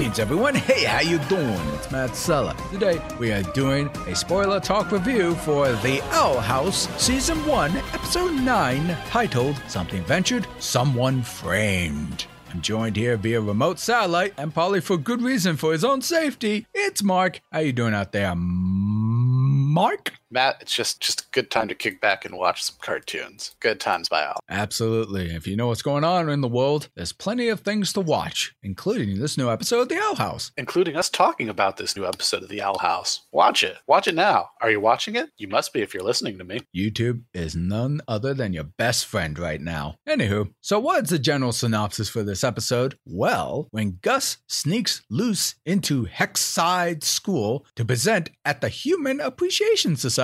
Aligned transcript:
Greetings, 0.00 0.18
everyone. 0.18 0.54
Hey, 0.54 0.84
how 0.84 1.00
you 1.00 1.18
doing? 1.28 1.60
It's 1.74 1.90
Matt 1.90 2.16
Sella. 2.16 2.56
Today, 2.72 3.02
we 3.18 3.32
are 3.32 3.42
doing 3.52 3.88
a 4.06 4.16
spoiler 4.16 4.58
talk 4.58 4.92
review 4.92 5.34
for 5.34 5.70
The 5.72 6.00
Owl 6.12 6.40
House, 6.40 6.88
Season 6.96 7.36
1, 7.46 7.76
Episode 7.76 8.32
9, 8.32 8.96
titled 9.08 9.60
Something 9.68 10.02
Ventured, 10.04 10.46
Someone 10.58 11.22
Framed. 11.22 12.24
I'm 12.50 12.62
joined 12.62 12.96
here 12.96 13.18
via 13.18 13.42
remote 13.42 13.78
satellite, 13.78 14.32
and 14.38 14.54
probably 14.54 14.80
for 14.80 14.96
good 14.96 15.20
reason 15.20 15.58
for 15.58 15.72
his 15.72 15.84
own 15.84 16.00
safety. 16.00 16.66
It's 16.72 17.02
Marc. 17.02 17.42
How 17.52 17.58
you 17.58 17.74
doing 17.74 17.92
out 17.92 18.12
there, 18.12 18.32
Marc? 18.34 20.14
Matt, 20.32 20.58
it's 20.60 20.74
just 20.74 21.00
just 21.00 21.22
a 21.22 21.24
good 21.32 21.50
time 21.50 21.66
to 21.68 21.74
kick 21.74 22.00
back 22.00 22.24
and 22.24 22.36
watch 22.36 22.62
some 22.62 22.76
cartoons. 22.80 23.56
Good 23.58 23.80
times 23.80 24.08
by 24.08 24.24
all. 24.26 24.38
Absolutely. 24.48 25.34
If 25.34 25.46
you 25.46 25.56
know 25.56 25.66
what's 25.66 25.82
going 25.82 26.04
on 26.04 26.28
in 26.28 26.40
the 26.40 26.48
world, 26.48 26.88
there's 26.94 27.12
plenty 27.12 27.48
of 27.48 27.60
things 27.60 27.92
to 27.94 28.00
watch, 28.00 28.54
including 28.62 29.18
this 29.18 29.36
new 29.36 29.50
episode 29.50 29.80
of 29.80 29.88
The 29.88 29.98
Owl 29.98 30.14
House. 30.14 30.52
Including 30.56 30.96
us 30.96 31.10
talking 31.10 31.48
about 31.48 31.78
this 31.78 31.96
new 31.96 32.06
episode 32.06 32.44
of 32.44 32.48
The 32.48 32.62
Owl 32.62 32.78
House. 32.78 33.26
Watch 33.32 33.64
it. 33.64 33.78
Watch 33.88 34.06
it 34.06 34.14
now. 34.14 34.50
Are 34.60 34.70
you 34.70 34.80
watching 34.80 35.16
it? 35.16 35.30
You 35.36 35.48
must 35.48 35.72
be 35.72 35.82
if 35.82 35.92
you're 35.92 36.04
listening 36.04 36.38
to 36.38 36.44
me. 36.44 36.60
YouTube 36.76 37.22
is 37.34 37.56
none 37.56 38.00
other 38.06 38.32
than 38.32 38.52
your 38.52 38.64
best 38.64 39.06
friend 39.06 39.36
right 39.36 39.60
now. 39.60 39.96
Anywho, 40.08 40.52
so 40.60 40.78
what's 40.78 41.10
the 41.10 41.18
general 41.18 41.52
synopsis 41.52 42.08
for 42.08 42.22
this 42.22 42.44
episode? 42.44 42.96
Well, 43.04 43.66
when 43.72 43.98
Gus 44.00 44.38
sneaks 44.46 45.02
Luz 45.10 45.56
into 45.66 46.06
Hexside 46.06 47.02
School 47.02 47.66
to 47.74 47.84
present 47.84 48.30
at 48.44 48.60
the 48.60 48.68
Human 48.68 49.18
Appreciation 49.18 49.96
Society, 49.96 50.19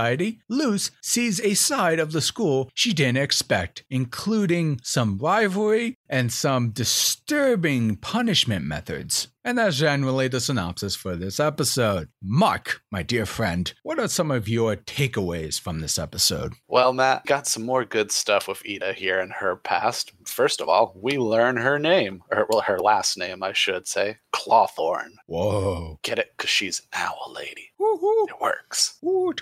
Luz 0.48 0.90
sees 1.00 1.40
a 1.40 1.54
side 1.54 1.98
of 1.98 2.12
the 2.12 2.20
school 2.20 2.70
she 2.74 2.92
didn't 2.92 3.16
expect, 3.16 3.84
including 3.88 4.78
some 4.82 5.18
rivalry 5.18 5.96
and 6.08 6.32
some 6.32 6.70
disturbing 6.70 7.96
punishment 7.96 8.64
methods. 8.64 9.28
And 9.44 9.58
that's 9.58 9.78
generally 9.78 10.26
the 10.26 10.40
synopsis 10.40 10.96
for 10.96 11.14
this 11.14 11.38
episode. 11.38 12.08
Marc, 12.20 12.80
my 12.90 13.04
dear 13.04 13.24
friend, 13.24 13.72
what 13.84 14.00
are 14.00 14.08
some 14.08 14.32
of 14.32 14.48
your 14.48 14.74
takeaways 14.74 15.60
from 15.60 15.78
this 15.78 16.00
episode? 16.00 16.54
Well, 16.66 16.92
Matt, 16.92 17.26
got 17.26 17.46
some 17.46 17.64
more 17.64 17.84
good 17.84 18.10
stuff 18.10 18.48
with 18.48 18.66
Eda 18.66 18.92
here 18.92 19.20
in 19.20 19.30
her 19.30 19.54
past. 19.54 20.10
First 20.24 20.60
of 20.60 20.68
all, 20.68 20.92
we 21.00 21.16
learn 21.16 21.58
her 21.58 21.78
name, 21.78 22.24
or 22.32 22.48
well, 22.50 22.62
her 22.62 22.80
last 22.80 23.16
name, 23.16 23.44
I 23.44 23.52
should 23.52 23.86
say, 23.86 24.16
Clawthorne. 24.34 25.12
Whoa. 25.26 26.00
Get 26.02 26.18
it? 26.18 26.32
Because 26.36 26.50
she's 26.50 26.80
an 26.80 26.86
owl 27.04 27.32
lady. 27.32 27.70
Woohoo. 27.80 28.28
It 28.28 28.40
works. 28.40 28.98
Ooh. 29.04 29.32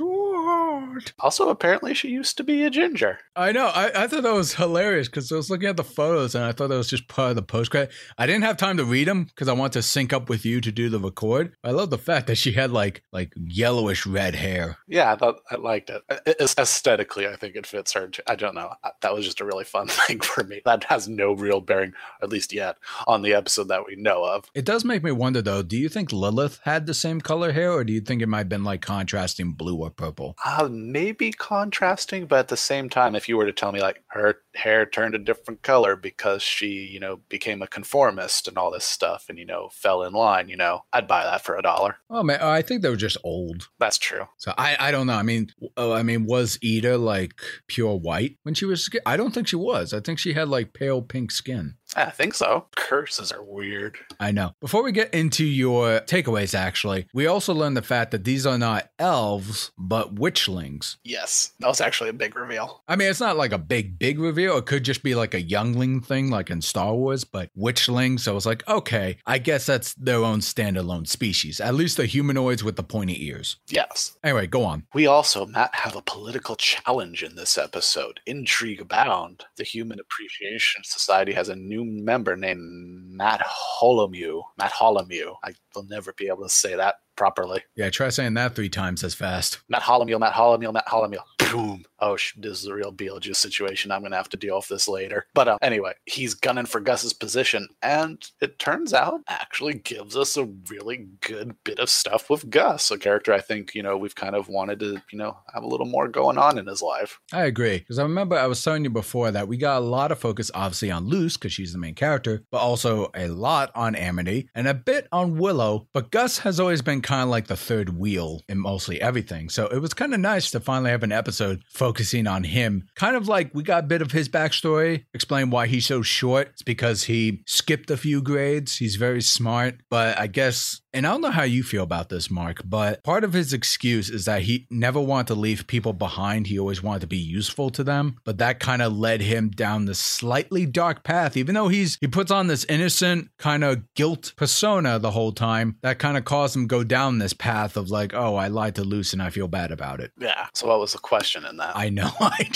Also, 1.18 1.48
apparently, 1.48 1.94
she 1.94 2.08
used 2.08 2.36
to 2.36 2.44
be 2.44 2.64
a 2.64 2.70
ginger. 2.70 3.20
I 3.34 3.52
know. 3.52 3.68
I, 3.68 4.04
I 4.04 4.06
thought 4.06 4.24
that 4.24 4.34
was 4.34 4.54
hilarious 4.54 5.08
because 5.08 5.32
I 5.32 5.36
was 5.36 5.48
looking 5.48 5.68
at 5.68 5.78
the 5.78 5.84
photos 5.84 6.34
and 6.34 6.44
I 6.44 6.52
thought 6.54 6.68
that 6.68 6.76
was 6.76 6.88
just 6.88 7.08
part 7.08 7.30
of 7.30 7.36
the 7.36 7.42
post 7.42 7.70
credit. 7.70 7.92
I 8.18 8.26
didn't 8.26 8.44
have 8.44 8.56
time 8.56 8.76
to 8.78 8.84
read 8.84 9.08
them 9.08 9.24
because 9.24 9.48
I 9.48 9.52
wanted 9.52 9.74
to 9.74 9.82
sync 9.82 10.12
up 10.12 10.28
with 10.28 10.44
you 10.44 10.60
to 10.60 10.72
do 10.72 10.88
the 10.88 10.98
record. 10.98 11.54
I 11.62 11.70
love 11.70 11.90
the 11.90 11.98
fact 11.98 12.26
that 12.28 12.36
she 12.36 12.52
had 12.52 12.70
like 12.70 13.02
like 13.12 13.32
yellowish 13.36 14.06
red 14.06 14.34
hair. 14.34 14.78
Yeah, 14.88 15.12
I 15.12 15.16
thought 15.16 15.36
I 15.50 15.56
liked 15.56 15.90
it. 15.90 16.02
It's 16.26 16.54
aesthetically, 16.56 17.26
I 17.26 17.36
think 17.36 17.56
it 17.56 17.66
fits 17.66 17.92
her. 17.92 18.08
too. 18.08 18.22
I 18.26 18.36
don't 18.36 18.54
know. 18.54 18.72
That 19.02 19.14
was 19.14 19.24
just 19.24 19.40
a 19.40 19.44
really 19.44 19.64
fun 19.64 19.86
thing 19.88 20.20
for 20.20 20.44
me. 20.44 20.62
That 20.64 20.84
has 20.84 21.08
no 21.08 21.32
real 21.32 21.60
bearing, 21.60 21.92
at 22.22 22.30
least 22.30 22.52
yet, 22.52 22.76
on 23.06 23.22
the 23.22 23.34
episode 23.34 23.68
that 23.68 23.86
we 23.86 23.96
know 23.96 24.24
of. 24.24 24.50
It 24.54 24.64
does 24.64 24.84
make 24.84 25.02
me 25.02 25.12
wonder 25.12 25.42
though. 25.42 25.62
Do 25.62 25.76
you 25.76 25.88
think 25.88 26.12
Lilith 26.12 26.60
had 26.64 26.86
the 26.86 26.94
same 26.94 27.20
color 27.20 27.52
hair, 27.52 27.72
or 27.72 27.84
do 27.84 27.92
you 27.92 28.00
think 28.00 28.22
it 28.22 28.28
might 28.28 28.38
have 28.38 28.48
been 28.48 28.64
like 28.64 28.80
contrasting 28.82 29.52
blue 29.52 29.76
or 29.76 29.90
purple? 29.90 30.36
Uh, 30.44 30.68
maybe 30.70 31.32
contrasting, 31.32 32.26
but 32.26 32.38
at 32.38 32.48
the 32.48 32.56
same 32.56 32.88
time, 32.88 33.14
if 33.14 33.28
you 33.28 33.36
were 33.36 33.46
to 33.46 33.52
tell 33.52 33.72
me 33.72 33.80
like 33.80 34.02
her 34.08 34.38
hair 34.54 34.86
turned 34.86 35.14
a 35.14 35.18
different 35.18 35.62
color 35.62 35.96
because 35.96 36.42
she, 36.44 36.68
you 36.68 37.00
know, 37.00 37.20
became 37.28 37.62
a 37.62 37.66
conformist 37.66 38.48
and 38.48 38.56
all 38.56 38.70
this 38.70 38.84
stuff 38.84 39.26
and, 39.28 39.38
you 39.38 39.46
know, 39.46 39.68
fell 39.72 40.02
in 40.02 40.12
line, 40.12 40.48
you 40.48 40.56
know, 40.56 40.84
I'd 40.92 41.08
buy 41.08 41.24
that 41.24 41.42
for 41.42 41.56
a 41.56 41.62
dollar. 41.62 41.96
Oh 42.10 42.22
man, 42.22 42.40
I 42.40 42.62
think 42.62 42.82
they 42.82 42.90
were 42.90 42.96
just 42.96 43.16
old. 43.24 43.68
That's 43.78 43.98
true. 43.98 44.26
So 44.36 44.52
I, 44.56 44.76
I 44.78 44.90
don't 44.90 45.06
know. 45.06 45.14
I 45.14 45.22
mean, 45.22 45.48
oh, 45.76 45.92
I 45.92 46.02
mean, 46.02 46.26
was 46.26 46.58
Eda 46.62 46.98
like 46.98 47.34
pure 47.66 47.96
white 47.96 48.36
when 48.42 48.54
she 48.54 48.64
was? 48.64 48.88
I 49.06 49.16
don't 49.16 49.32
think 49.32 49.48
she 49.48 49.56
was. 49.56 49.92
I 49.92 50.00
think 50.00 50.18
she 50.18 50.34
had 50.34 50.48
like 50.48 50.72
pale 50.72 51.02
pink 51.02 51.30
skin. 51.30 51.74
I 51.96 52.10
think 52.10 52.34
so. 52.34 52.66
Curses 52.76 53.32
are 53.32 53.42
weird. 53.42 53.98
I 54.20 54.32
know. 54.32 54.52
Before 54.60 54.82
we 54.82 54.92
get 54.92 55.12
into 55.14 55.44
your 55.44 56.00
takeaways, 56.00 56.54
actually, 56.54 57.06
we 57.12 57.26
also 57.26 57.54
learned 57.54 57.76
the 57.76 57.82
fact 57.82 58.10
that 58.10 58.24
these 58.24 58.46
are 58.46 58.58
not 58.58 58.90
elves, 58.98 59.72
but 59.78 60.14
witchlings. 60.14 60.96
Yes, 61.04 61.52
that 61.60 61.68
was 61.68 61.80
actually 61.80 62.10
a 62.10 62.14
big 62.14 62.36
reveal. 62.36 62.82
I 62.88 62.96
mean, 62.96 63.08
it's 63.08 63.20
not 63.20 63.36
like 63.36 63.52
a 63.52 63.58
big, 63.58 63.98
big 63.98 64.18
reveal. 64.18 64.56
It 64.58 64.66
could 64.66 64.84
just 64.84 65.02
be 65.02 65.14
like 65.14 65.34
a 65.34 65.42
youngling 65.42 66.00
thing, 66.00 66.30
like 66.30 66.50
in 66.50 66.62
Star 66.62 66.94
Wars, 66.94 67.24
but 67.24 67.50
witchlings. 67.56 68.20
So 68.20 68.36
it's 68.36 68.46
like, 68.46 68.66
okay, 68.68 69.18
I 69.26 69.38
guess 69.38 69.66
that's 69.66 69.94
their 69.94 70.24
own 70.24 70.40
standalone 70.40 71.06
species. 71.06 71.60
At 71.60 71.74
least 71.74 71.96
the 71.96 72.06
humanoids 72.06 72.64
with 72.64 72.76
the 72.76 72.82
pointy 72.82 73.26
ears. 73.26 73.56
Yes. 73.68 74.16
Anyway, 74.22 74.46
go 74.46 74.64
on. 74.64 74.84
We 74.94 75.06
also, 75.06 75.46
Matt, 75.46 75.74
have 75.74 75.96
a 75.96 76.02
political 76.02 76.56
challenge 76.56 77.22
in 77.22 77.36
this 77.36 77.58
episode. 77.58 78.20
Intrigue 78.26 78.80
abound. 78.80 79.44
The 79.56 79.64
Human 79.64 80.00
Appreciation 80.00 80.82
Society 80.84 81.32
has 81.32 81.48
a 81.48 81.56
new 81.56 81.83
member 81.84 82.36
named 82.36 83.18
Mattholomule. 83.18 84.42
Matt 84.58 84.72
Holomew. 84.72 85.36
I 85.44 85.54
will 85.74 85.84
never 85.84 86.12
be 86.12 86.28
able 86.28 86.42
to 86.42 86.48
say 86.48 86.74
that 86.74 86.96
properly. 87.16 87.62
Yeah, 87.76 87.90
try 87.90 88.08
saying 88.08 88.34
that 88.34 88.54
three 88.54 88.68
times 88.68 89.04
as 89.04 89.14
fast. 89.14 89.60
Mattholomule, 89.72 90.20
Matt 90.20 90.34
Holomew, 90.34 90.74
Mattholomule. 90.74 91.24
Boom. 91.50 91.84
Oh, 92.06 92.18
this 92.36 92.60
is 92.60 92.66
a 92.66 92.74
real 92.74 92.92
Beetlejuice 92.92 93.36
situation. 93.36 93.90
I'm 93.90 94.02
going 94.02 94.10
to 94.10 94.18
have 94.18 94.28
to 94.28 94.36
deal 94.36 94.56
with 94.56 94.68
this 94.68 94.86
later. 94.86 95.24
But 95.32 95.48
um, 95.48 95.58
anyway, 95.62 95.94
he's 96.04 96.34
gunning 96.34 96.66
for 96.66 96.78
Gus's 96.78 97.14
position. 97.14 97.66
And 97.80 98.22
it 98.42 98.58
turns 98.58 98.92
out 98.92 99.22
actually 99.26 99.72
gives 99.74 100.14
us 100.14 100.36
a 100.36 100.44
really 100.68 101.08
good 101.22 101.56
bit 101.64 101.78
of 101.78 101.88
stuff 101.88 102.28
with 102.28 102.50
Gus, 102.50 102.90
a 102.90 102.98
character 102.98 103.32
I 103.32 103.40
think, 103.40 103.74
you 103.74 103.82
know, 103.82 103.96
we've 103.96 104.14
kind 104.14 104.36
of 104.36 104.48
wanted 104.48 104.80
to, 104.80 105.02
you 105.10 105.18
know, 105.18 105.38
have 105.54 105.62
a 105.62 105.66
little 105.66 105.86
more 105.86 106.06
going 106.06 106.36
on 106.36 106.58
in 106.58 106.66
his 106.66 106.82
life. 106.82 107.18
I 107.32 107.44
agree. 107.44 107.78
Because 107.78 107.98
I 107.98 108.02
remember 108.02 108.36
I 108.36 108.48
was 108.48 108.62
telling 108.62 108.84
you 108.84 108.90
before 108.90 109.30
that 109.30 109.48
we 109.48 109.56
got 109.56 109.78
a 109.78 109.86
lot 109.86 110.12
of 110.12 110.18
focus, 110.18 110.50
obviously, 110.54 110.90
on 110.90 111.08
Luz, 111.08 111.38
because 111.38 111.54
she's 111.54 111.72
the 111.72 111.78
main 111.78 111.94
character, 111.94 112.44
but 112.50 112.58
also 112.58 113.10
a 113.14 113.28
lot 113.28 113.70
on 113.74 113.94
Amity 113.94 114.50
and 114.54 114.68
a 114.68 114.74
bit 114.74 115.08
on 115.10 115.38
Willow. 115.38 115.88
But 115.94 116.10
Gus 116.10 116.40
has 116.40 116.60
always 116.60 116.82
been 116.82 117.00
kind 117.00 117.22
of 117.22 117.30
like 117.30 117.46
the 117.46 117.56
third 117.56 117.96
wheel 117.96 118.42
in 118.46 118.58
mostly 118.58 119.00
everything. 119.00 119.48
So 119.48 119.68
it 119.68 119.78
was 119.78 119.94
kind 119.94 120.12
of 120.12 120.20
nice 120.20 120.50
to 120.50 120.60
finally 120.60 120.90
have 120.90 121.02
an 121.02 121.12
episode 121.12 121.64
focusing 121.94 122.26
on 122.26 122.42
him. 122.42 122.88
Kind 122.96 123.14
of 123.14 123.28
like 123.28 123.54
we 123.54 123.62
got 123.62 123.84
a 123.84 123.86
bit 123.86 124.02
of 124.02 124.10
his 124.10 124.28
backstory, 124.28 125.04
explain 125.14 125.50
why 125.50 125.68
he's 125.68 125.86
so 125.86 126.02
short. 126.02 126.48
It's 126.48 126.62
because 126.62 127.04
he 127.04 127.42
skipped 127.46 127.88
a 127.88 127.96
few 127.96 128.20
grades. 128.20 128.76
He's 128.76 128.96
very 128.96 129.22
smart, 129.22 129.76
but 129.90 130.18
I 130.18 130.26
guess 130.26 130.80
and 130.94 131.06
I 131.06 131.10
don't 131.10 131.20
know 131.20 131.30
how 131.30 131.42
you 131.42 131.62
feel 131.62 131.82
about 131.82 132.08
this, 132.08 132.30
Marc, 132.30 132.62
but 132.64 133.02
part 133.02 133.24
of 133.24 133.32
his 133.32 133.52
excuse 133.52 134.08
is 134.08 134.24
that 134.26 134.42
he 134.42 134.66
never 134.70 135.00
wanted 135.00 135.26
to 135.28 135.34
leave 135.34 135.66
people 135.66 135.92
behind. 135.92 136.46
He 136.46 136.58
always 136.58 136.82
wanted 136.82 137.00
to 137.00 137.06
be 137.08 137.18
useful 137.18 137.68
to 137.70 137.82
them. 137.82 138.16
But 138.24 138.38
that 138.38 138.60
kind 138.60 138.80
of 138.80 138.96
led 138.96 139.20
him 139.20 139.50
down 139.50 139.86
this 139.86 139.98
slightly 139.98 140.66
dark 140.66 141.02
path, 141.02 141.36
even 141.36 141.54
though 141.54 141.68
he's 141.68 141.98
he 142.00 142.06
puts 142.06 142.30
on 142.30 142.46
this 142.46 142.64
innocent 142.66 143.30
kind 143.38 143.64
of 143.64 143.82
guilt 143.94 144.32
persona 144.36 144.98
the 145.00 145.10
whole 145.10 145.32
time. 145.32 145.76
That 145.82 145.98
kind 145.98 146.16
of 146.16 146.24
caused 146.24 146.54
him 146.54 146.68
go 146.68 146.84
down 146.84 147.18
this 147.18 147.32
path 147.32 147.76
of 147.76 147.90
like, 147.90 148.14
oh, 148.14 148.36
I 148.36 148.46
lied 148.46 148.76
to 148.76 148.84
Luz 148.84 149.12
and 149.12 149.22
I 149.22 149.30
feel 149.30 149.48
bad 149.48 149.72
about 149.72 150.00
it. 150.00 150.12
Yeah. 150.18 150.46
So 150.54 150.68
what 150.68 150.78
was 150.78 150.92
the 150.92 150.98
question 150.98 151.44
in 151.44 151.56
that? 151.56 151.76
I 151.76 151.88
know. 151.88 152.12
I 152.20 152.48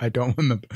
I 0.00 0.08
don't 0.08 0.36
remember. 0.36 0.68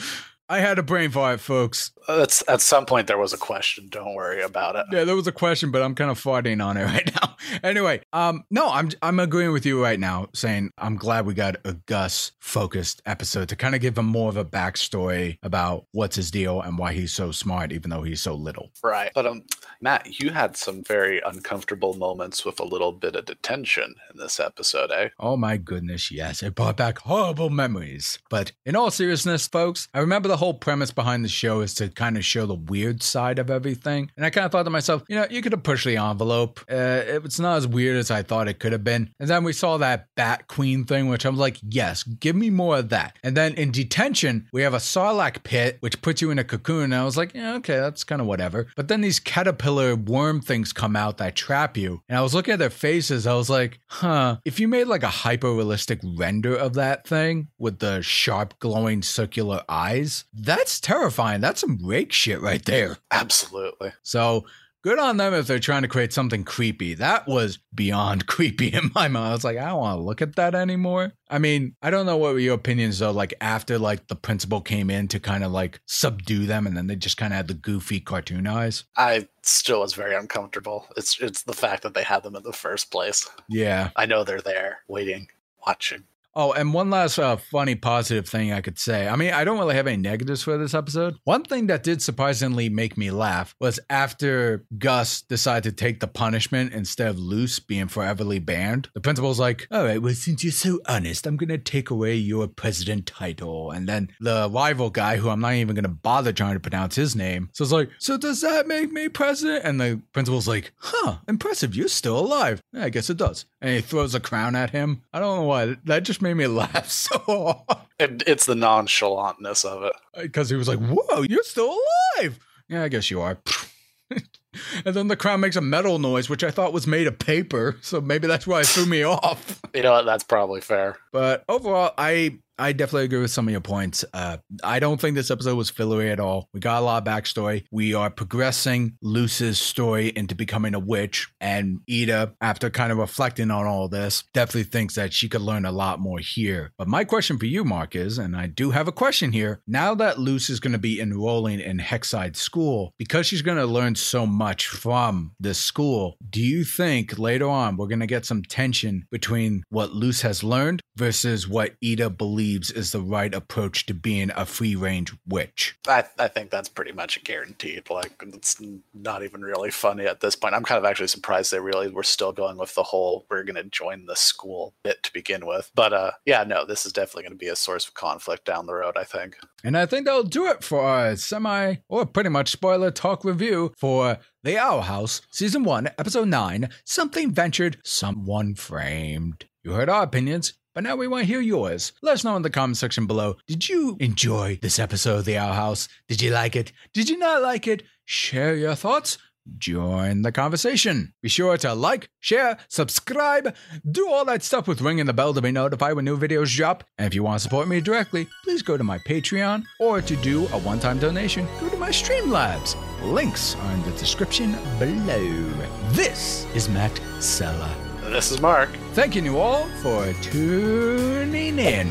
I 0.48 0.58
had 0.58 0.78
a 0.78 0.82
brain 0.82 1.10
fart, 1.10 1.41
folks. 1.41 1.92
That's, 2.06 2.42
at 2.48 2.60
some 2.60 2.84
point 2.84 3.06
there 3.06 3.19
was 3.19 3.32
a 3.32 3.38
question. 3.38 3.88
Don't 3.88 4.14
worry 4.14 4.42
about 4.42 4.76
it. 4.76 4.86
Yeah, 4.92 5.04
there 5.04 5.16
was 5.16 5.26
a 5.26 5.32
question, 5.32 5.70
but 5.70 5.82
I'm 5.82 5.94
kind 5.94 6.10
of 6.10 6.22
farting 6.22 6.64
on 6.64 6.76
it 6.76 6.84
right 6.84 7.10
now. 7.14 7.31
Anyway, 7.63 8.01
um, 8.13 8.45
no, 8.51 8.69
I'm 8.69 8.91
I'm 9.03 9.21
agreeing 9.21 9.53
with 9.53 9.65
you 9.65 9.83
right 9.83 9.99
now, 9.99 10.29
saying 10.35 10.73
I'm 10.79 10.97
glad 10.97 11.27
we 11.27 11.34
got 11.34 11.57
a 11.65 11.75
Gus 11.75 12.33
focused 12.41 13.03
episode 13.07 13.49
to 13.51 13.57
kind 13.57 13.75
of 13.75 13.81
give 13.81 13.97
him 13.97 14.07
more 14.07 14.28
of 14.28 14.37
a 14.37 14.45
backstory 14.45 15.39
about 15.43 15.87
what's 15.93 16.16
his 16.16 16.31
deal 16.31 16.60
and 16.60 16.78
why 16.78 16.93
he's 16.93 17.13
so 17.13 17.31
smart, 17.31 17.72
even 17.72 17.91
though 17.91 18.03
he's 18.03 18.21
so 18.21 18.34
little. 18.34 18.71
Right. 18.83 19.13
But 19.15 19.27
um 19.27 19.43
Matt, 19.81 20.21
you 20.21 20.31
had 20.31 20.57
some 20.57 20.83
very 20.84 21.21
uncomfortable 21.25 21.95
moments 21.95 22.45
with 22.45 22.60
a 22.60 22.65
little 22.65 22.93
bit 22.93 23.16
of 23.16 23.25
detention 23.25 23.95
in 24.13 24.19
this 24.19 24.39
episode, 24.39 24.93
eh? 24.93 25.09
Oh 25.19 25.37
my 25.37 25.57
goodness, 25.57 26.10
yes, 26.10 26.43
it 26.43 26.55
brought 26.55 26.77
back 26.77 26.98
horrible 26.98 27.51
memories. 27.51 28.19
But 28.31 28.53
in 28.65 28.77
all 28.77 28.91
seriousness, 28.91 29.48
folks, 29.48 29.89
I 29.93 29.98
remember 29.98 30.28
the 30.28 30.37
whole 30.37 30.55
premise 30.55 30.93
behind 30.93 31.25
the 31.25 31.28
show 31.28 31.60
is 31.60 31.75
to 31.75 31.89
kind 31.89 32.16
of 32.16 32.25
show 32.25 32.47
the 32.47 32.55
weird 32.55 33.03
side 33.03 33.39
of 33.39 33.51
everything. 33.51 34.10
And 34.16 34.25
I 34.25 34.31
kind 34.31 34.45
of 34.47 34.53
thought 34.53 34.63
to 34.65 34.71
myself, 34.71 35.03
you 35.09 35.16
know, 35.16 35.27
you 35.28 35.43
could 35.43 35.53
have 35.53 35.65
pushed 35.65 35.84
the 35.84 35.97
envelope. 35.97 36.60
Uh, 36.71 37.03
it's 37.07 37.41
not 37.42 37.56
as 37.56 37.66
weird 37.66 37.97
as 37.97 38.10
I 38.10 38.22
thought 38.22 38.48
it 38.48 38.59
could 38.59 38.72
have 38.72 38.84
been. 38.84 39.10
And 39.21 39.28
then 39.28 39.44
we 39.44 39.53
saw 39.53 39.77
that 39.78 40.09
Bat 40.16 40.48
Queen 40.48 40.84
thing, 40.84 41.09
which 41.09 41.24
I'm 41.24 41.36
like, 41.36 41.59
yes, 41.62 42.03
give 42.03 42.36
me 42.36 42.50
more 42.50 42.78
of 42.78 42.89
that. 42.91 43.18
And 43.22 43.36
then 43.36 43.54
in 43.54 43.71
detention, 43.71 44.48
we 44.53 44.62
have 44.62 44.74
a 44.74 44.78
Sarlacc 44.78 45.42
pit, 45.42 45.77
which 45.80 46.00
puts 46.03 46.22
you 46.22 46.30
in 46.30 46.39
a 46.39 46.44
cocoon. 46.44 46.84
And 46.84 46.94
I 46.94 47.04
was 47.04 47.16
like, 47.16 47.34
yeah, 47.34 47.54
okay, 47.56 47.78
that's 47.78 48.04
kind 48.04 48.21
of 48.21 48.27
whatever. 48.27 48.68
But 48.77 48.89
then 48.89 49.00
these 49.00 49.21
caterpillar 49.21 49.94
worm 49.94 50.41
things 50.41 50.72
come 50.72 50.97
out 50.97 51.18
that 51.18 51.36
trap 51.36 51.77
you. 51.77 52.03
And 52.09 52.18
I 52.18 52.22
was 52.22 52.34
looking 52.34 52.53
at 52.53 52.59
their 52.59 52.71
faces. 52.71 53.27
I 53.27 53.34
was 53.34 53.50
like, 53.50 53.80
huh, 53.88 54.38
if 54.45 54.59
you 54.60 54.68
made 54.68 54.86
like 54.86 55.03
a 55.03 55.09
hyper 55.09 55.53
realistic 55.53 56.00
render 56.16 56.54
of 56.54 56.74
that 56.74 57.06
thing 57.06 57.48
with 57.59 57.78
the 57.78 58.03
sharp, 58.03 58.59
glowing 58.59 59.03
circular 59.03 59.62
eyes, 59.68 60.24
that's 60.33 60.80
terrifying. 60.80 61.41
That's 61.41 61.60
some 61.60 61.78
rake 61.83 62.12
shit 62.12 62.41
right 62.41 62.65
there. 62.65 62.98
Absolutely. 63.10 63.92
So 64.03 64.47
good 64.83 64.99
on 64.99 65.17
them 65.17 65.33
if 65.33 65.47
they're 65.47 65.59
trying 65.59 65.83
to 65.83 65.89
create 65.89 66.13
something 66.13 66.45
creepy. 66.45 66.95
That 66.95 67.27
was 67.27 67.59
beyond 67.75 68.27
creepy 68.27 68.69
in 68.69 68.91
my 68.95 69.09
mind. 69.09 69.29
I 69.29 69.33
was 69.33 69.45
like, 69.45 69.57
I 69.57 69.69
don't 69.69 69.79
want 69.79 69.99
to 69.99 70.03
look 70.03 70.21
at 70.21 70.37
that 70.37 70.55
anymore. 70.55 71.13
I 71.31 71.39
mean, 71.39 71.75
I 71.81 71.91
don't 71.91 72.07
know 72.07 72.17
what 72.17 72.34
were 72.34 72.39
your 72.39 72.55
opinions 72.55 72.99
though, 72.99 73.11
like 73.11 73.34
after 73.41 73.79
like 73.79 74.09
the 74.09 74.17
principal 74.17 74.61
came 74.61 74.91
in 74.91 75.09
to 75.09 75.21
kind 75.21 75.45
of 75.45 75.53
like 75.53 75.81
subdue 75.87 76.47
them 76.47 76.67
and 76.67 76.77
then 76.77 76.89
they 76.89 76.97
just 76.97 77.17
kind 77.17 77.33
of 77.33 77.37
had 77.37 77.49
the 77.49 77.55
goofy 77.55 78.01
cartoon 78.01 78.47
eyes. 78.47 78.84
I 78.97 79.29
still 79.43 79.81
was 79.81 79.95
very 79.95 80.15
uncomfortable. 80.15 80.87
It's 80.97 81.19
it's 81.21 81.43
the 81.43 81.55
fact 81.55 81.83
that 81.84 81.95
they 81.95 82.03
had 82.03 82.23
them 82.23 82.37
in 82.37 82.43
the 82.43 82.53
first 82.53 82.91
place. 82.91 83.29
Yeah. 83.49 83.91
I 83.97 84.07
know 84.07 84.25
they're 84.25 84.41
there, 84.41 84.81
waiting, 84.89 85.29
watching. 85.67 86.05
Oh, 86.34 86.53
and 86.53 86.73
one 86.73 86.89
last 86.91 87.19
uh, 87.19 87.37
funny 87.37 87.75
positive 87.75 88.27
thing 88.27 88.53
I 88.53 88.63
could 88.63 88.79
say. 88.79 89.07
I 89.07 89.17
mean, 89.17 89.33
I 89.33 89.45
don't 89.45 89.59
really 89.59 89.75
have 89.75 89.87
any 89.87 89.99
negatives 89.99 90.43
for 90.43 90.57
this 90.57 90.73
episode. 90.73 91.17
One 91.25 91.45
thing 91.45 91.67
that 91.67 91.83
did 91.83 92.01
surprisingly 92.01 92.69
make 92.71 92.97
me 92.97 93.11
laugh 93.11 93.55
was 93.61 93.79
after 93.91 94.65
Gus 94.79 95.23
decided 95.23 95.77
to 95.77 95.84
take 95.84 96.01
the 96.01 96.07
punishment 96.07 96.73
instead 96.73 97.09
of 97.09 97.19
Luz 97.19 97.59
being 97.59 97.89
foreverly 97.89 98.39
banned. 98.39 98.89
The 98.95 99.01
principal's 99.01 99.39
like, 99.39 99.67
all 99.71 99.84
right, 99.84 100.01
well, 100.01 100.15
since 100.15 100.43
you're 100.43 100.53
so 100.53 100.81
honest, 100.89 101.27
I'm 101.27 101.37
going 101.37 101.51
to 101.51 101.59
take 101.59 101.91
away 101.91 102.15
your 102.15 102.49
president 102.49 103.07
title. 103.07 103.71
And 103.71 103.87
then 103.87 104.11
the 104.21 104.49
rival 104.51 104.89
guy, 104.89 105.19
who 105.19 105.29
I'm 105.29 105.41
not 105.41 105.55
even 105.55 105.75
going 105.75 105.83
to 105.84 105.91
bother 105.91 106.33
trying 106.33 106.55
to 106.55 106.61
pronounce 106.61 106.95
his 106.95 107.15
name, 107.15 107.51
so 107.53 107.65
it's 107.65 107.73
like, 107.73 107.91
so 107.99 108.17
does 108.17 108.41
that 108.41 108.67
make 108.67 108.91
me 108.91 109.09
president? 109.09 109.65
And 109.65 109.81
the 109.81 110.01
principal's 110.13 110.49
like, 110.49 110.73
huh, 110.79 111.17
impressive. 111.29 111.77
You're 111.77 111.89
still 111.89 112.19
alive. 112.19 112.63
Yeah, 112.73 112.84
I 112.84 112.89
guess 112.89 113.11
it 113.11 113.19
does. 113.19 113.45
And 113.61 113.75
he 113.75 113.81
throws 113.81 114.15
a 114.15 114.21
crown 114.21 114.57
at 114.57 114.71
him. 114.71 115.03
I 115.13 115.21
don't 115.21 115.37
know 115.37 115.47
why. 115.47 115.77
That 115.84 116.05
just 116.05 116.22
made 116.22 116.34
me 116.34 116.47
laugh 116.47 116.89
so 116.89 117.19
hard. 117.19 117.80
It, 117.98 118.22
it's 118.27 118.47
the 118.47 118.54
nonchalantness 118.54 119.65
of 119.65 119.84
it. 119.84 119.92
Because 120.21 120.51
he 120.51 120.57
was 120.57 120.69
like, 120.69 120.78
whoa, 120.78 121.22
you're 121.22 121.42
still 121.42 121.77
alive. 122.16 122.39
Yeah, 122.69 122.83
I 122.83 122.89
guess 122.89 123.10
you 123.10 123.21
are. 123.21 123.39
and 124.84 124.95
then 124.95 125.09
the 125.09 125.16
crown 125.16 125.41
makes 125.41 125.57
a 125.57 125.60
metal 125.60 125.98
noise, 125.98 126.28
which 126.28 126.45
I 126.45 126.51
thought 126.51 126.72
was 126.72 126.86
made 126.86 127.07
of 127.07 127.19
paper. 127.19 127.77
So 127.83 128.01
maybe 128.01 128.27
that's 128.27 128.47
why 128.47 128.60
it 128.60 128.66
threw 128.66 128.86
me 128.86 129.03
off. 129.07 129.60
You 129.74 129.83
know 129.83 129.92
what? 129.92 130.04
That's 130.07 130.24
probably 130.24 130.60
fair. 130.60 130.97
But 131.13 131.45
overall, 131.48 131.92
I 131.98 132.39
I 132.59 132.72
definitely 132.72 133.04
agree 133.04 133.21
with 133.21 133.31
some 133.31 133.49
of 133.49 133.53
your 133.53 133.60
points. 133.60 134.04
Uh, 134.13 134.37
I 134.63 134.78
don't 134.78 135.01
think 135.01 135.15
this 135.15 135.31
episode 135.31 135.57
was 135.57 135.71
fillery 135.71 136.10
at 136.10 136.21
all. 136.21 136.49
We 136.53 136.60
got 136.60 136.81
a 136.81 136.84
lot 136.84 137.03
of 137.03 137.13
backstory. 137.13 137.65
We 137.71 137.95
are 137.95 138.10
progressing 138.10 138.97
Luz's 139.03 139.59
story 139.59 140.09
into 140.15 140.34
becoming 140.34 140.75
a 140.75 140.78
witch. 140.78 141.33
And 141.41 141.81
Eda, 141.87 142.34
after 142.41 142.71
kind 142.71 142.93
of 142.93 142.99
reflecting 142.99 143.51
on 143.51 143.66
all 143.66 143.89
this, 143.89 144.25
definitely 144.34 144.65
thinks 144.65 144.95
that 144.95 145.13
she 145.13 145.28
could 145.28 145.41
learn 145.41 145.65
a 145.65 145.72
lot 145.72 145.99
more 145.99 146.19
here. 146.19 146.72
But 146.78 146.89
my 146.89 147.04
question 147.04 147.39
for 147.39 147.47
you, 147.47 147.65
Marc, 147.65 147.97
is, 147.97 148.19
and 148.19 148.37
I 148.37 148.47
do 148.47 148.71
have 148.71 148.89
a 148.89 148.93
question 148.93 149.33
here. 149.33 149.60
Now 149.66 149.95
that 149.95 150.19
Luz 150.19 150.51
is 150.51 150.60
going 150.60 150.72
to 150.72 150.78
be 150.78 151.01
enrolling 151.01 151.60
in 151.60 151.78
Hexside 151.78 152.37
School, 152.37 152.93
because 152.98 153.27
she's 153.27 153.43
going 153.43 153.59
to 153.59 153.66
learn 153.66 153.95
so 153.95 154.27
much 154.27 154.69
from 154.69 155.33
this 155.41 155.59
school, 155.59 156.16
do 156.28 156.41
you 156.41 156.65
think 156.65 157.19
later 157.19 157.48
on 157.48 157.77
we're 157.77 157.87
going 157.87 158.01
to 158.01 158.07
get 158.07 158.27
some 158.27 158.43
tension 158.43 159.07
between 159.10 159.65
what 159.71 159.95
Luz 159.95 160.21
has 160.22 160.45
learned 160.45 160.81
versus 160.97 161.48
what 161.48 161.75
Eda 161.81 162.10
believes? 162.42 162.72
is 162.72 162.91
the 162.91 163.00
right 163.00 163.34
approach 163.34 163.86
to 163.86 163.94
being 163.94 164.30
a 164.34 164.44
free 164.44 164.74
range 164.74 165.15
witch. 165.28 165.77
I, 165.86 166.04
I 166.18 166.28
think 166.28 166.50
that's 166.50 166.68
pretty 166.68 166.92
much 166.92 167.22
guaranteed. 167.22 167.89
Like, 167.89 168.21
it's 168.22 168.60
not 168.92 169.22
even 169.22 169.42
really 169.42 169.71
funny 169.71 170.06
at 170.06 170.21
this 170.21 170.34
point. 170.34 170.54
I'm 170.54 170.65
kind 170.65 170.78
of 170.78 170.84
actually 170.84 171.09
surprised 171.09 171.53
they 171.53 171.60
really 171.60 171.89
were 171.89 172.03
still 172.03 172.33
going 172.33 172.56
with 172.59 172.74
the 172.74 172.83
whole 172.83 173.27
we're 173.30 173.44
going 173.44 173.56
to 173.56 173.65
join 173.65 174.06
the 174.06 174.16
school 174.16 174.74
bit 174.83 175.03
to 175.04 175.12
begin 175.12 175.47
with. 175.47 175.71
But 175.74 175.92
uh, 175.92 176.12
yeah, 176.27 176.44
no, 176.44 176.65
this 176.66 176.84
is 176.84 176.92
definitely 176.92 177.22
going 177.24 177.33
to 177.33 177.39
be 177.39 177.48
a 177.48 177.56
source 177.56 177.86
of 177.86 177.94
conflict 177.94 178.45
down 178.45 178.66
the 178.66 178.74
road, 178.74 178.97
I 178.97 179.04
think. 179.04 179.36
And 179.62 179.77
I 179.77 179.86
think 179.86 180.06
that'll 180.06 180.24
do 180.24 180.47
it 180.47 180.65
for 180.65 180.80
our 180.80 181.15
semi 181.16 181.77
or 181.88 182.06
pretty 182.06 182.30
much 182.30 182.50
spoiler 182.50 182.91
talk 182.91 183.24
review 183.24 183.72
for 183.78 184.18
The 184.42 184.59
Owl 184.59 184.83
House, 184.83 185.21
Season 185.30 185.62
1, 185.62 185.91
Episode 185.98 186.28
9 186.28 186.68
Something 186.84 187.33
Ventured, 187.33 187.78
Someone 187.84 188.54
Framed. 188.54 189.47
You 189.62 189.72
heard 189.72 189.88
our 189.88 190.03
opinions. 190.03 190.54
But 190.74 190.84
now 190.84 190.97
we 190.97 191.07
want 191.07 191.22
to 191.22 191.27
hear 191.27 191.41
yours. 191.41 191.92
Let 192.03 192.15
us 192.15 192.24
know 192.24 192.36
in 192.36 192.42
the 192.42 192.51
comment 192.51 192.78
section 192.78 193.07
below. 193.07 193.36
Did 193.47 193.69
you 193.69 193.97
enjoy 194.01 194.59
this 194.63 194.78
episode 194.78 195.19
of 195.19 195.24
The 195.27 195.36
Owl 195.36 195.53
House? 195.53 195.89
Did 196.09 196.22
you 196.22 196.30
like 196.30 196.57
it? 196.57 196.72
Did 196.95 197.10
you 197.10 197.19
not 197.19 197.42
like 197.42 197.66
it? 197.66 197.83
Share 198.07 198.54
your 198.57 198.74
thoughts. 198.74 199.19
Join 199.59 200.22
the 200.22 200.33
conversation. 200.33 201.15
Be 201.21 201.28
sure 201.28 201.57
to 201.59 201.74
like, 201.74 202.09
share, 202.21 202.59
subscribe, 202.69 203.54
do 203.91 204.09
all 204.09 204.24
that 204.27 204.42
stuff 204.42 204.69
with 204.69 204.80
ringing 204.80 205.07
the 205.07 205.13
bell 205.13 205.34
to 205.34 205.42
be 205.42 205.51
notified 205.51 205.95
when 205.95 206.04
new 206.04 206.16
videos 206.16 206.54
drop. 206.57 206.84
And 206.97 207.07
if 207.07 207.15
you 207.15 207.24
want 207.24 207.41
to 207.41 207.42
support 207.42 207.66
me 207.66 207.80
directly, 207.80 208.28
please 208.45 208.63
go 208.63 208.77
to 208.77 208.84
my 208.84 208.98
Patreon 208.98 209.65
or 209.80 210.01
to 210.01 210.16
do 210.16 210.47
a 210.53 210.59
one 210.59 210.78
time 210.78 210.98
donation, 210.98 211.47
go 211.60 211.69
to 211.69 211.77
my 211.77 211.91
Streamlabs. 211.91 212.77
Links 213.03 213.57
are 213.57 213.72
in 213.72 213.83
the 213.83 213.91
description 213.92 214.53
below. 214.78 215.45
This 215.91 216.47
is 216.54 216.69
Matt 216.69 216.98
Sella. 217.21 217.91
This 218.12 218.30
is 218.30 218.42
Marc. 218.42 218.68
Thanking 218.92 219.24
you 219.24 219.38
all 219.38 219.64
for 219.80 220.12
tuning 220.20 221.59
in. 221.59 221.91